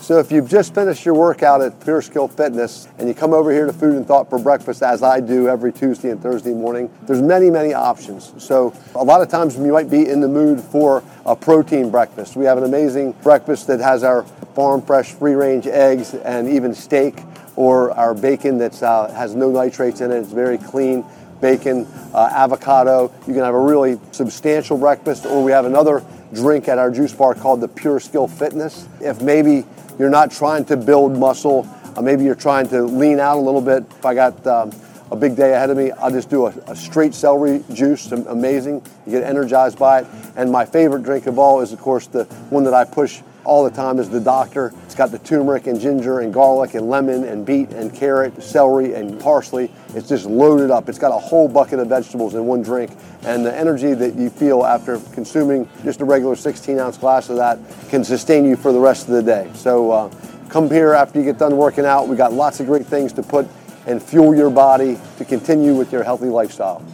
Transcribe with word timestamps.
So 0.00 0.18
if 0.18 0.30
you've 0.30 0.48
just 0.48 0.74
finished 0.74 1.04
your 1.04 1.14
workout 1.14 1.62
at 1.62 1.80
Pure 1.82 2.02
Skill 2.02 2.28
Fitness 2.28 2.86
and 2.98 3.08
you 3.08 3.14
come 3.14 3.32
over 3.32 3.50
here 3.50 3.66
to 3.66 3.72
Food 3.72 3.96
and 3.96 4.06
Thought 4.06 4.30
for 4.30 4.38
breakfast, 4.38 4.82
as 4.82 5.02
I 5.02 5.20
do 5.20 5.48
every 5.48 5.72
Tuesday 5.72 6.10
and 6.10 6.22
Thursday 6.22 6.52
morning, 6.52 6.90
there's 7.02 7.22
many, 7.22 7.50
many 7.50 7.74
options. 7.74 8.32
So 8.38 8.72
a 8.94 9.02
lot 9.02 9.20
of 9.20 9.28
times 9.28 9.56
you 9.56 9.72
might 9.72 9.90
be 9.90 10.08
in 10.08 10.20
the 10.20 10.28
mood 10.28 10.60
for 10.60 11.02
a 11.24 11.34
protein 11.34 11.90
breakfast. 11.90 12.36
We 12.36 12.44
have 12.44 12.58
an 12.58 12.64
amazing 12.64 13.12
breakfast 13.22 13.66
that 13.66 13.80
has 13.80 14.04
our 14.04 14.22
farm 14.54 14.80
fresh 14.82 15.12
free 15.12 15.34
range 15.34 15.66
eggs 15.66 16.14
and 16.14 16.48
even 16.48 16.74
steak 16.74 17.18
or 17.56 17.90
our 17.92 18.14
bacon 18.14 18.58
that 18.58 18.80
uh, 18.82 19.08
has 19.12 19.34
no 19.34 19.50
nitrates 19.50 20.00
in 20.00 20.12
it. 20.12 20.18
It's 20.18 20.32
very 20.32 20.58
clean 20.58 21.04
bacon, 21.40 21.86
uh, 22.14 22.28
avocado. 22.32 23.12
You 23.26 23.34
can 23.34 23.42
have 23.42 23.54
a 23.54 23.60
really 23.60 23.98
substantial 24.12 24.78
breakfast, 24.78 25.26
or 25.26 25.42
we 25.42 25.52
have 25.52 25.64
another 25.64 26.02
drink 26.32 26.68
at 26.68 26.78
our 26.78 26.90
juice 26.90 27.12
bar 27.12 27.34
called 27.34 27.60
the 27.60 27.68
Pure 27.68 28.00
Skill 28.00 28.28
Fitness. 28.28 28.88
If 29.00 29.20
maybe 29.22 29.64
you're 29.98 30.10
not 30.10 30.30
trying 30.30 30.64
to 30.66 30.76
build 30.76 31.16
muscle, 31.16 31.68
uh, 31.96 32.02
maybe 32.02 32.24
you're 32.24 32.34
trying 32.34 32.68
to 32.68 32.82
lean 32.82 33.20
out 33.20 33.36
a 33.36 33.40
little 33.40 33.60
bit. 33.60 33.84
If 33.90 34.04
I 34.04 34.14
got 34.14 34.46
um, 34.46 34.72
a 35.10 35.16
big 35.16 35.36
day 35.36 35.54
ahead 35.54 35.70
of 35.70 35.76
me, 35.76 35.90
I'll 35.92 36.10
just 36.10 36.28
do 36.28 36.46
a, 36.46 36.50
a, 36.66 36.76
straight 36.76 37.14
celery 37.14 37.64
juice, 37.72 38.10
amazing. 38.12 38.82
You 39.06 39.12
get 39.12 39.22
energized 39.22 39.78
by 39.78 40.00
it. 40.00 40.06
And 40.36 40.50
my 40.50 40.64
favorite 40.64 41.02
drink 41.02 41.26
of 41.26 41.38
all 41.38 41.60
is, 41.60 41.72
of 41.72 41.80
course, 41.80 42.06
the 42.06 42.24
one 42.50 42.64
that 42.64 42.74
I 42.74 42.84
push 42.84 43.22
all 43.46 43.64
the 43.64 43.70
time 43.70 43.98
is 43.98 44.10
the 44.10 44.20
doctor. 44.20 44.72
It's 44.84 44.94
got 44.94 45.10
the 45.10 45.18
turmeric 45.20 45.66
and 45.66 45.80
ginger 45.80 46.20
and 46.20 46.34
garlic 46.34 46.74
and 46.74 46.88
lemon 46.90 47.24
and 47.24 47.46
beet 47.46 47.70
and 47.70 47.94
carrot, 47.94 48.42
celery 48.42 48.94
and 48.94 49.18
parsley. 49.20 49.70
It's 49.94 50.08
just 50.08 50.26
loaded 50.26 50.70
up. 50.70 50.88
It's 50.88 50.98
got 50.98 51.12
a 51.12 51.18
whole 51.18 51.48
bucket 51.48 51.78
of 51.78 51.88
vegetables 51.88 52.34
in 52.34 52.44
one 52.46 52.62
drink. 52.62 52.90
And 53.22 53.46
the 53.46 53.56
energy 53.56 53.94
that 53.94 54.16
you 54.16 54.28
feel 54.28 54.64
after 54.64 54.98
consuming 55.12 55.68
just 55.84 56.00
a 56.00 56.04
regular 56.04 56.36
16 56.36 56.78
ounce 56.78 56.98
glass 56.98 57.30
of 57.30 57.36
that 57.36 57.58
can 57.88 58.04
sustain 58.04 58.44
you 58.44 58.56
for 58.56 58.72
the 58.72 58.80
rest 58.80 59.08
of 59.08 59.14
the 59.14 59.22
day. 59.22 59.50
So 59.54 59.90
uh, 59.90 60.14
come 60.48 60.68
here 60.68 60.92
after 60.92 61.18
you 61.18 61.24
get 61.24 61.38
done 61.38 61.56
working 61.56 61.86
out. 61.86 62.08
We 62.08 62.16
got 62.16 62.32
lots 62.32 62.60
of 62.60 62.66
great 62.66 62.86
things 62.86 63.12
to 63.14 63.22
put 63.22 63.46
and 63.86 64.02
fuel 64.02 64.34
your 64.34 64.50
body 64.50 64.98
to 65.18 65.24
continue 65.24 65.74
with 65.74 65.92
your 65.92 66.02
healthy 66.02 66.26
lifestyle. 66.26 66.84